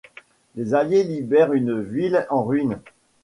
[0.55, 2.79] Les Alliés libérèrent une ville en ruines.